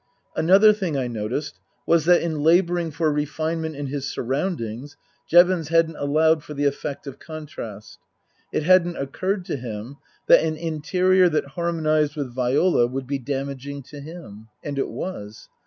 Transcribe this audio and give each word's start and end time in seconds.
Another 0.35 0.73
thing 0.73 0.97
I 0.97 1.05
noticed 1.05 1.59
was 1.85 2.05
that, 2.05 2.23
in 2.23 2.39
labouring 2.41 2.89
for 2.89 3.11
refine 3.11 3.61
ment 3.61 3.75
in 3.75 3.85
his 3.85 4.11
surroundings, 4.11 4.97
Jevons 5.27 5.67
hadn't 5.67 5.97
allowed 5.97 6.43
for 6.43 6.55
the 6.55 6.65
effect 6.65 7.05
of 7.05 7.19
contrast. 7.19 7.99
It 8.51 8.63
hadn't 8.63 8.97
occurred 8.97 9.45
to 9.45 9.57
him 9.57 9.97
that 10.25 10.43
an 10.43 10.57
interior 10.57 11.29
that 11.29 11.49
harmonized 11.49 12.15
with 12.15 12.33
Viola 12.33 12.87
would 12.87 13.05
be 13.05 13.19
damaging 13.19 13.83
to 13.93 13.99
him. 13.99 14.47
And 14.63 14.79
it 14.79 14.89
was. 14.89 15.49